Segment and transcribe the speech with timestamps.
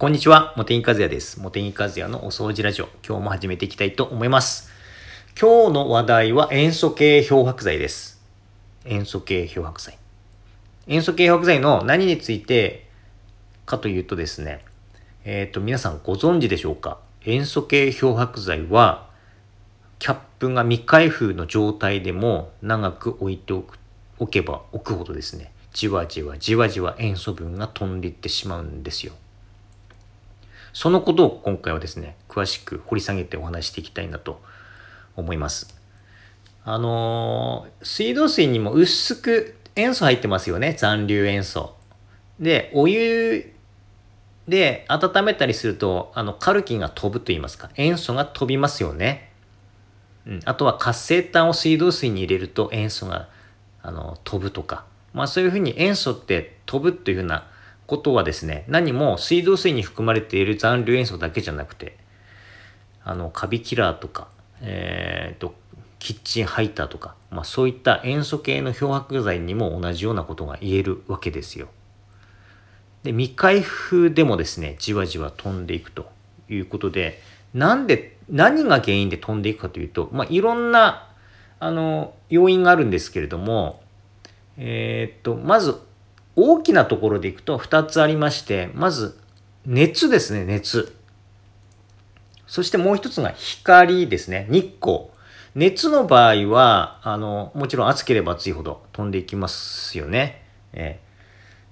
[0.00, 1.38] こんにちは、茂木和也です。
[1.42, 2.88] 茂木和也のお掃除ラジオ。
[3.06, 4.70] 今日も始めていきたいと思います。
[5.38, 8.18] 今日の話題は塩素系漂白剤です。
[8.86, 9.98] 塩素系漂白剤。
[10.86, 12.88] 塩素系漂白剤の何について
[13.66, 14.64] かというとですね、
[15.26, 16.96] えっ、と、皆さんご存知でしょうか？
[17.26, 19.06] 塩素系漂白剤は、
[19.98, 23.78] キャップが未開封の状態でも長く置いておく
[24.18, 29.12] おけば置くほどですね、じわじわじわじわ塩素分が飛んでいってしまうんですよ。
[30.72, 34.40] そのことを今回はですね、詳しく掘り下げてお話していきたいなと
[35.16, 35.74] 思います。
[36.64, 41.74] あのー水道水にも薄く塩素入ってますよね、残留塩素。
[42.38, 43.52] で、お湯
[44.48, 49.30] で温めたりすると、あの、カルキンが飛ぶと言いますか、塩素が飛びますよね。
[50.26, 53.28] うん、あとは活性炭を水道水に入れると塩素が
[53.82, 57.46] あの飛ぶとか、まあそういうふうに塩素って飛ぶっていうふうな
[57.90, 61.96] ことはですね、何も水道水に含まれている残留塩素だけじゃなくて、
[63.02, 64.28] あの、カビキラーとか、
[64.60, 65.54] えー、と、
[65.98, 71.66] キッチンハイターとか、まあそういった塩素系の漂白剤にも同じようなことが言えるわけですよ。
[73.02, 76.08] で、未開封でもですね、じわじわ飛んでいくと
[76.48, 77.20] いうことで、
[77.54, 81.08] なんで、何が原因で飛んでいくかというと、まあ、いろんな、
[81.58, 83.82] あの、要因があるんですけれども、
[84.56, 85.80] えーっと、まず、
[86.40, 89.18] 大きなところでいくと2つありまして、まず、
[89.66, 90.94] 熱ですね、熱。
[92.46, 95.06] そしてもう一つが光ですね、日光。
[95.54, 100.42] 熱の場合は、あの、もちろん暑ければ暑いほど飛んでいきますよね。
[100.72, 101.10] えー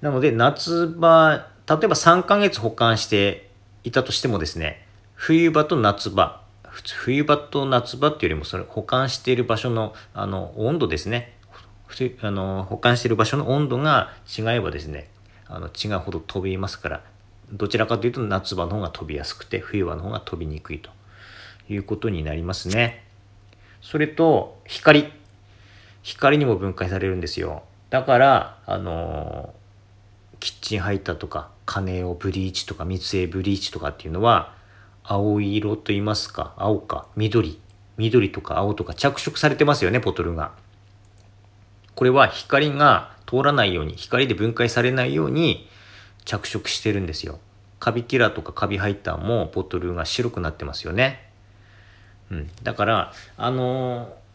[0.00, 3.50] なので、夏場、例えば3ヶ月保管して
[3.84, 6.42] いたとしてもですね、冬場と夏場、
[6.98, 11.35] 冬場と夏場っていうよりも、それ保管している場所の、あの、温度ですね。
[11.86, 15.08] ふつあの、保管している場所の温度が違えばですね、
[15.46, 17.02] あの、違うほど飛びますから、
[17.52, 20.90] どちらかというと夏場の方が飛びやすくて、冬場の方が飛びにくいと
[21.68, 23.04] いうことになりますね。
[23.80, 25.12] それと、光。
[26.02, 27.62] 光にも分解されるんですよ。
[27.90, 29.54] だから、あの
[30.40, 34.54] キッチンハイターとか、カネオブリーチとか、三つ絵ブリーチとかっていうのは、
[35.02, 37.60] 青色と言いますか、青か、緑。
[37.96, 40.52] 緑とか青とか着色されてますよね、ボトルが。
[41.96, 45.68] これは光が通らないように、光で分解されないように
[46.24, 47.40] 着色してるんですよ。
[47.80, 51.28] カビキラーとかカビハイターもボトルが白くなってますよね。
[52.30, 52.50] うん。
[52.62, 54.26] だから、あのー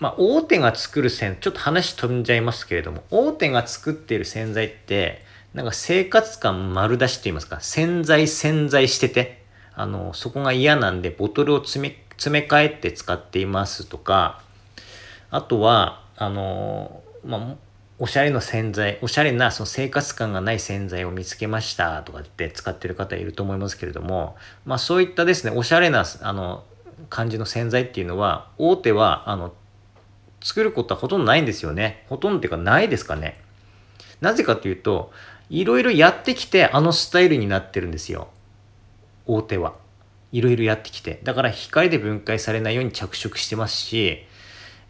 [0.00, 9.42] まあ、大手が作る洗、ちょっと話飛んじゃいますけれども、大手が作っている洗剤って、なんか生活感丸出しと言いますか、洗剤洗剤してて、
[9.74, 14.40] あの、そこが嫌なんでボトルを詰め、詰め替えて使っていますとか、
[15.30, 17.56] あとは、あの、まあ、
[17.98, 24.36] おしゃれの洗剤、おしゃれなその生活感がない洗剤を見つけましたとかって使ってる方いると思いますけれども、
[24.66, 26.64] まあそういったですね、おしゃれな、あの、
[27.08, 29.54] 感じの洗剤っていうのは、大手は、あの、
[30.42, 32.04] 作ることはほとんどないんですよね。
[32.10, 33.40] ほとんどっていうかないですかね。
[34.20, 35.12] なぜかというと、
[35.48, 38.28] いろいろやってきてあのスタイルになってるんですよ。
[39.24, 39.74] 大手は。
[40.32, 41.20] いろいろやってきて。
[41.24, 44.26] だから光で分解されないように着色してますし、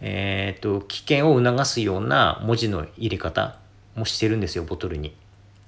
[0.00, 3.56] えっ、と、危険を促すような文字の入れ方
[3.96, 5.14] もしてるんですよ、ボトルに。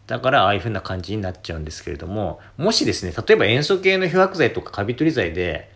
[0.07, 5.71] だからああいう風な感じになっちゃうんですけれども、もしですね、例えば塩素系の漂白剤とかカビ取り剤で、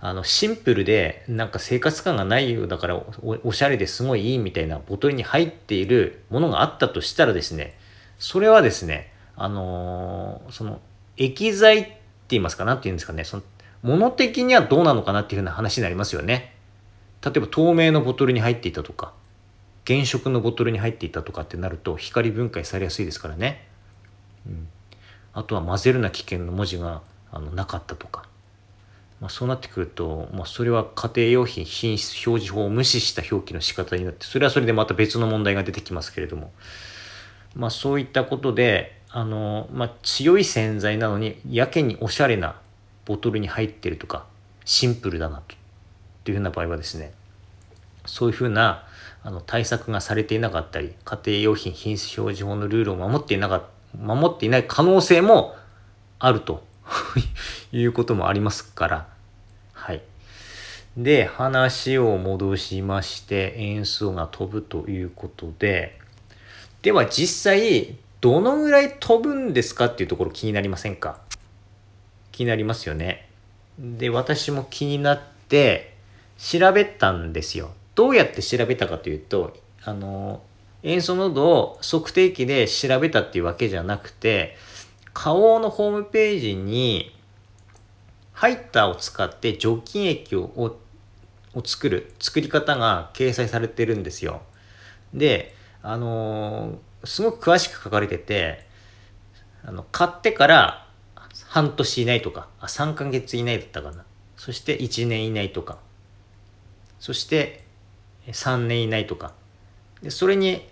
[0.00, 3.06] あの、シンプルで、なんか生活感がないようだからお、
[3.44, 7.76] おしゃれですごいいいみたいなボトルに入っているものがあったとしたらですね、
[8.18, 10.80] それはですね、あのーその、
[11.16, 11.96] 液剤って
[12.30, 13.42] 言いますか、なんて言うんですかね、その、
[13.82, 16.54] 物的にはどうなのかなっていうふうな話になりますよね。
[17.24, 19.12] 例えば透明のボトルに入っていたとか、
[19.86, 23.66] 原色のボトルに入っていたとかってなると、光分解されやすいですからね。
[24.46, 24.68] うん。
[25.32, 27.02] あとは混ぜるな危険の文字が
[27.32, 28.28] あのなかったとか。
[29.20, 36.52] まあ、そうなってくると、まあ、それは家庭用品品質表示法を無視した表記の仕方になって、それはそれでまた別の問題が出てきますけれども、
[37.56, 42.60] まあ、そういったことで、あの、まあ、強い洗剤なのに、やけにおしゃれな
[43.06, 44.26] ボトルに入ってるとか、
[44.64, 45.56] シンプルだなと、
[46.28, 47.14] というふうな場合はですね、
[48.04, 48.84] そういうふうな
[49.22, 53.62] あの対策がされていなかったり、家庭用品品質表示法のルールを守っていなか
[53.98, 55.56] 守っていない可能性も
[56.18, 56.66] あると
[57.72, 59.08] いうこともありますから、
[59.72, 60.02] はい。
[60.98, 65.98] で、話を戻しまして、塩素が飛ぶということで、
[66.82, 71.20] では実際、どのぐらい飛ぶんですかっていうところ気になりませんか？
[72.32, 73.30] 気になりますよね。
[73.78, 75.96] で、私も気になって
[76.38, 77.72] 調べたんですよ。
[77.94, 80.42] どうやって調べたかというと、あの、
[80.82, 84.56] 塩素濃度を測定器で調べたっていうわけじゃなくて、
[85.12, 87.14] 花王のホームページに、
[88.32, 90.78] ハイターを使って除菌液を
[91.54, 94.42] を作る、作り方が掲載されてるんですよ。
[95.12, 98.66] で、あのー、すごく詳しく書かれてて、
[99.64, 100.86] あの、買ってから
[101.46, 104.04] 半年以内とか、あ、3ヶ月以内だったかな。
[104.36, 105.78] そして1年以内とか、
[106.98, 107.64] そして
[108.26, 109.32] 3年以内とか。
[110.02, 110.68] でそれに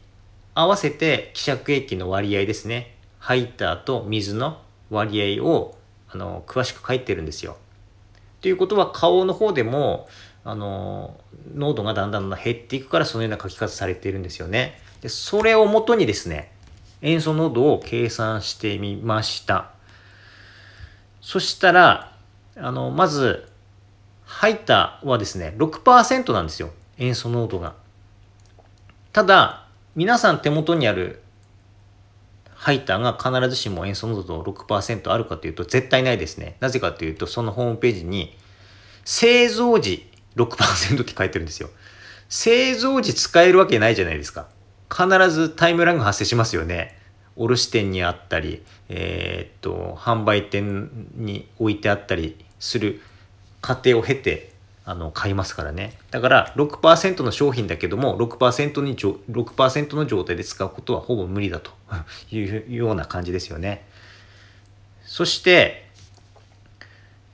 [0.55, 2.95] 合わせて希釈液の割合ですね。
[3.19, 5.77] ハイターと水の割合を
[6.09, 7.57] あの詳しく書いてるんですよ。
[8.41, 10.09] ということは顔の方でも
[10.45, 11.19] あの
[11.55, 14.81] 濃度がだんだん減っていくからそのような書き方されているんですよね。
[15.01, 16.53] でそれをもとにですね
[17.03, 19.71] 塩素濃度を計算してみました。
[21.21, 22.13] そしたら
[22.57, 23.49] あのまず
[24.27, 27.75] ハイターはですね6%なんですよ塩素濃度が。
[29.13, 31.23] ただ皆さん手元にある
[32.55, 36.57] ハイターが必ずしも塩素濃度6%あるかというと絶対ないですね。
[36.61, 38.37] なぜかというとそのホームページに
[39.05, 41.71] 製造時6%って書いてるんですよ。
[42.29, 44.49] 製造時使えるわけないじゃないですか。
[44.93, 46.97] 必ずタイムラグ発生しますよね。
[47.37, 53.01] 卸店にあったり、えー、っと、販売店に置いてあったりする
[53.67, 54.53] 過程を経て、
[54.85, 55.99] あの、買いますからね。
[56.13, 61.73] だから6%の商品だけども、6%に、6%の状態で使うことはほぼ無理だと
[62.31, 63.85] いうような感じですよね。
[65.05, 65.91] そして、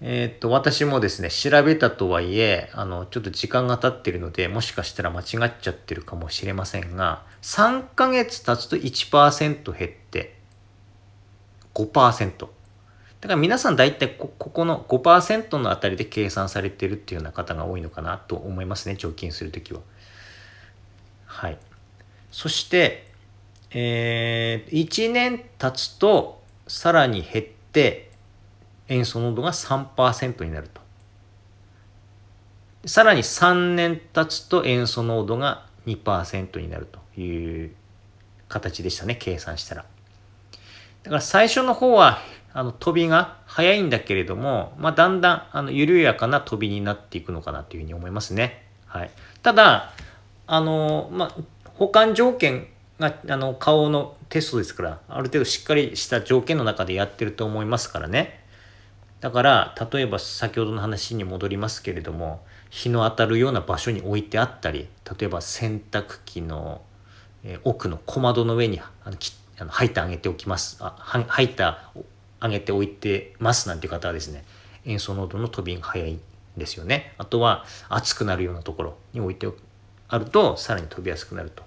[0.01, 10.39] えー、っと、私もですね、調べたとはいえ、あの、ちょっと時間が経ってるので、もしかしたら間違っちゃってるかもしれませんが、3ヶ月経つと1%減って、
[11.75, 12.49] 5%。
[13.23, 19.81] だから皆さん大体こここの5%のあたりで計算されてるっていうような方が多いのかなと思いますね、除菌するときは。
[21.27, 21.59] はい。
[22.33, 23.07] そして、
[23.71, 28.11] えー、1年経つとさらに減って、
[28.89, 30.81] 塩素濃度が3%になると。
[32.89, 37.73] さらに3年経つと塩素濃度が2%になるという
[38.49, 39.85] 形でしたね、計算したら。
[41.05, 42.19] だから最初の方は
[42.55, 48.67] あの飛びが早いんだけれども、まあ、だんだんあの緩やかな飛びになっていくのかなというふうに思いますね。
[48.87, 49.11] はい、
[49.43, 49.93] ただ、
[50.47, 51.37] あの、まあ、
[51.75, 52.69] 保管条件
[52.99, 58.43] があの顔のテストですから、ある程度しっかりした条件の中でやってると思いますからね。
[59.23, 64.89] だから例えば先ほどの話に戻りますけれども日の当たるような場所に置いてあったり
[65.19, 66.83] 例えば洗濯機の、
[67.45, 70.97] え奥の小窓の上にあのきあの入ってあげておきますあ
[71.29, 71.93] 入った
[72.43, 74.45] あげておいてますなんていう方はですね
[74.85, 76.21] 塩素濃度の飛びが早いん
[76.57, 79.49] ですよねあとは熱くなるようなところに置いて
[80.09, 81.63] あるとさらに飛びやすくなると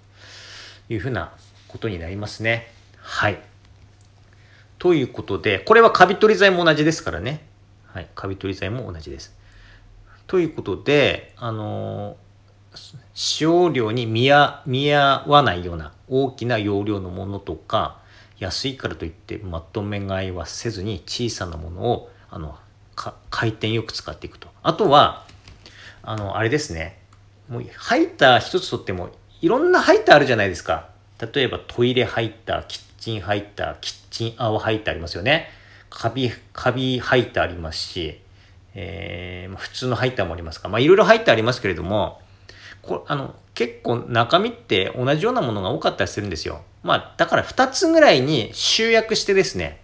[0.90, 1.34] いうふうな
[1.68, 2.76] ことになりますね
[3.06, 3.40] はい。
[4.80, 7.46] ということで、これはカビ取り剤も同じですからね。
[7.86, 8.08] はい。
[8.16, 9.36] カビ取り剤も同じです。
[10.26, 12.18] ということで、あの
[13.14, 14.64] 使用量に見合
[15.28, 18.00] わないような大きな容量のものとか、
[18.40, 22.58] 安いからといってまとめ買いはせずに小さなものをあの
[23.30, 24.48] 回転よく使っていくと。
[24.64, 25.26] あとは、
[26.02, 27.00] あの、あれですね。
[27.50, 29.10] もうハイター一つとっても
[29.42, 30.90] いろんなハイターあるじゃないですか。
[31.34, 35.50] 例えばトイレハイター、キッチンハイター、キッチン泡ハイターありますよね。
[35.90, 38.20] カビ、カビハイターありますし、
[38.74, 42.22] えー、普通のハイターもありますかまあいろいろハイターありますけれども、
[42.82, 46.62] こあの、結構中身って同じようなものが多かったりするんですよ。
[46.84, 49.82] まあだから2つぐらいに集約してですね、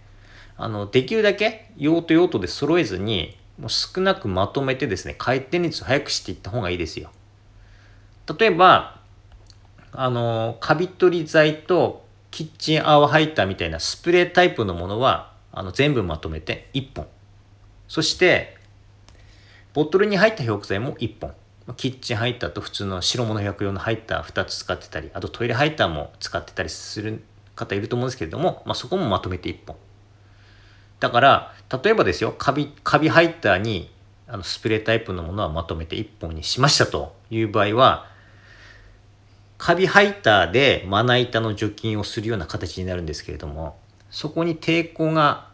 [0.56, 7.10] あの、できるだけ用途用途で揃えずに、もう少なくまとめてですね、回転率を速くしていった方がいいですよ。
[8.38, 9.00] 例えば、
[9.92, 12.02] あの、カビ取り剤と
[12.32, 17.06] キッチン泡ハイターみたいなスプレータイプのものはあの全部まとめて1本
[17.86, 18.56] そして
[19.74, 21.34] ボトルに入った漂白剤も1本
[21.76, 27.22] キッチンハイターと普通の白物薬用のハイター2つ使ってたりあとトイレハイターも使ってたりする
[27.54, 29.76] 方いると思うんですけれども、まあ、そこもまとめて1本
[31.00, 33.90] だから例えばですよカビカビハイターに
[34.26, 38.12] あのスプレータイプのものはまとめて1本にしましたという場合は
[39.62, 43.76] カビハイターでまな板の除菌をするような形になるんですけれども、
[44.10, 45.50] そこに抵抗が、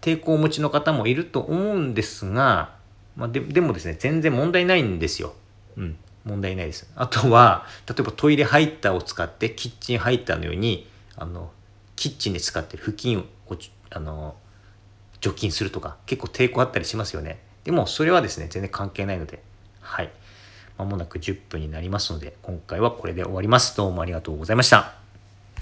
[0.00, 2.74] 抵抗をお持ちの方もいると思うんですが、
[3.14, 5.34] まあ、ででもですね、全然問題ないんですよ。
[5.76, 6.90] うん、問題ないです。
[6.96, 11.50] あとは、例えばトイレハイターを使ってキッチンハイターのように、あの、
[11.96, 13.56] キッチンで使ってる布巾を、
[13.90, 14.36] あの、
[15.20, 17.40] 除菌するとか、結構抵抗あったりしますよね。
[17.64, 19.42] でも、それはですね、全然関係ないので、
[19.80, 20.10] はい。
[20.78, 23.76] まもなく10分になりますので、今回はこれで終わります。
[23.76, 25.01] どうもありがとうございました。